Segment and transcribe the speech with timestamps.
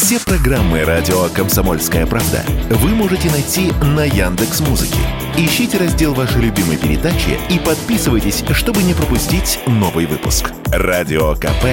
[0.00, 5.00] Все программы радио Комсомольская правда вы можете найти на Яндекс Музыке.
[5.36, 10.52] Ищите раздел вашей любимой передачи и подписывайтесь, чтобы не пропустить новый выпуск.
[10.66, 11.64] Радио КП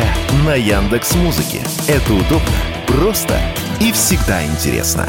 [0.44, 1.60] на Яндекс Музыке.
[1.88, 2.50] Это удобно,
[2.88, 3.40] просто
[3.80, 5.08] и всегда интересно.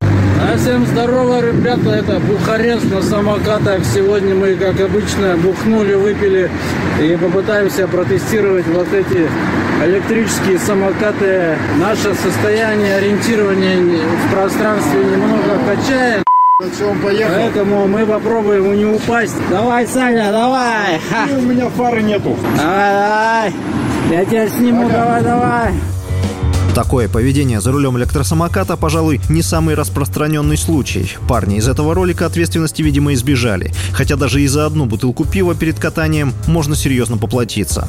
[0.00, 3.84] А всем здорово, ребята, это Бухарест на самокатах.
[3.84, 6.50] Сегодня мы, как обычно, бухнули, выпили
[7.00, 9.30] и попытаемся протестировать вот эти
[9.86, 11.56] электрические самокаты.
[11.78, 16.22] Наше состояние ориентирования в пространстве немного качает.
[16.60, 19.34] Поэтому мы попробуем не упасть.
[19.50, 21.00] Давай, Саня, давай!
[21.10, 21.26] Ха.
[21.36, 22.36] У меня фары нету.
[22.56, 23.52] Давай, давай!
[24.10, 25.72] Я тебя сниму, давай, давай!
[26.74, 31.16] Такое поведение за рулем электросамоката, пожалуй, не самый распространенный случай.
[31.28, 33.72] Парни из этого ролика ответственности, видимо, избежали.
[33.92, 37.88] Хотя даже и за одну бутылку пива перед катанием можно серьезно поплатиться.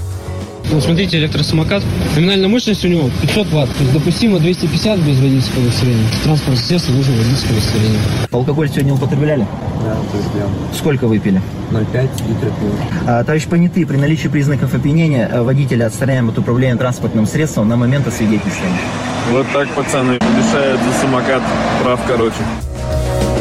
[0.72, 1.84] Вот смотрите, электросамокат.
[2.16, 3.70] Номинальная мощность у него 500 ватт.
[3.76, 6.08] То есть допустимо 250 без водительского удостоверения.
[6.23, 7.99] Транспорт, естественно, нужно водительское удостоверение.
[8.32, 9.48] Алкоголь сегодня употребляли?
[9.84, 10.49] Да, употреблял.
[10.74, 11.41] Сколько выпили?
[11.71, 12.76] 0,5 литра пива.
[13.07, 17.76] А, товарищ понятый, при наличии признаков опьянения э, водителя отстраняем от управления транспортным средством на
[17.76, 18.80] момент освидетельствования.
[19.32, 21.41] Вот так, пацаны, лишают за самокат
[21.82, 22.35] прав, короче.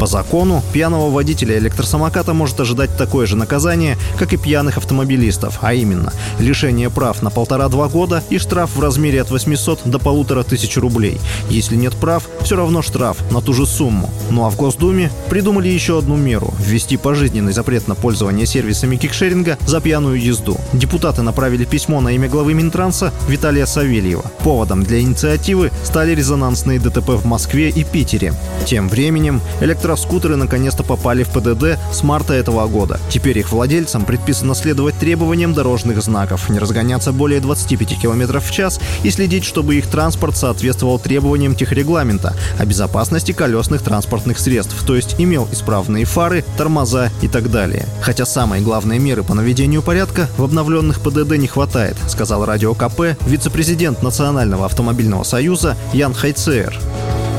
[0.03, 5.75] По закону, пьяного водителя электросамоката может ожидать такое же наказание, как и пьяных автомобилистов, а
[5.75, 10.77] именно лишение прав на полтора-два года и штраф в размере от 800 до полутора тысяч
[10.77, 11.21] рублей.
[11.49, 14.11] Если нет прав, все равно штраф на ту же сумму.
[14.29, 19.57] Ну а в Госдуме придумали еще одну меру– ввести пожизненный запрет на пользование сервисами кикшеринга
[19.69, 20.57] за пьяную езду.
[20.73, 24.25] Депутаты направили письмо на имя главы Минтранса Виталия Савельева.
[24.43, 28.35] Поводом для инициативы стали резонансные ДТП в Москве и Питере.
[28.67, 33.01] Тем временем электро скутеры наконец-то попали в ПДД с марта этого года.
[33.11, 38.81] Теперь их владельцам предписано следовать требованиям дорожных знаков, не разгоняться более 25 км в час
[39.03, 45.17] и следить, чтобы их транспорт соответствовал требованиям техрегламента о безопасности колесных транспортных средств, то есть
[45.19, 47.87] имел исправные фары, тормоза и так далее.
[48.01, 53.17] Хотя самые главные меры по наведению порядка в обновленных ПДД не хватает, сказал Радио КП
[53.27, 56.79] вице-президент Национального автомобильного союза Ян Хайцер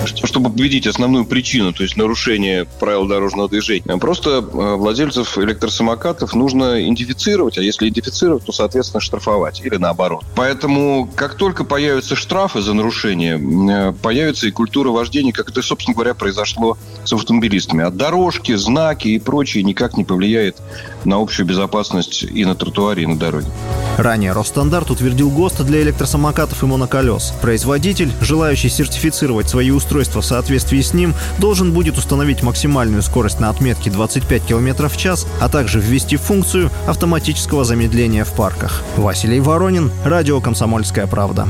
[0.06, 3.98] чтобы победить основную причину, то есть нарушение правил дорожного движения.
[3.98, 10.24] Просто э, владельцев электросамокатов нужно идентифицировать, а если идентифицировать, то, соответственно, штрафовать или наоборот.
[10.36, 15.96] Поэтому, как только появятся штрафы за нарушение, э, появится и культура вождения, как это, собственно
[15.96, 17.84] говоря, произошло с автомобилистами.
[17.84, 20.58] А дорожки, знаки и прочее никак не повлияет
[21.06, 23.48] на общую безопасность и на тротуаре, и на дороге.
[23.98, 27.34] Ранее Росстандарт утвердил ГОСТ для электросамокатов и моноколес.
[27.42, 33.50] Производитель, желающий сертифицировать свои устройства в соответствии с ним, должен будет установить максимальную скорость на
[33.50, 38.84] отметке 25 км в час, а также ввести функцию автоматического замедления в парках.
[38.98, 41.48] Василий Воронин, Радио «Комсомольская правда».